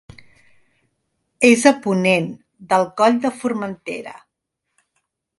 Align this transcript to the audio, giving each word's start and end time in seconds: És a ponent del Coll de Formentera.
És 1.49 1.65
a 1.71 1.73
ponent 1.83 2.29
del 2.71 2.87
Coll 3.01 3.19
de 3.27 3.31
Formentera. 3.43 4.15